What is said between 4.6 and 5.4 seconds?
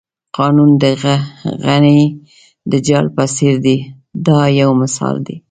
یو مثال دی.